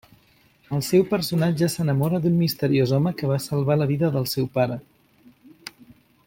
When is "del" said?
4.17-4.27